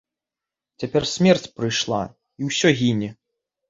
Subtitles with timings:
[0.85, 2.03] Цяпер смерць прыйшла,
[2.39, 3.17] і ўсё гіне.